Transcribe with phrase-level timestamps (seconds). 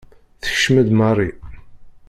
[0.41, 1.29] Tekcem-d Mary.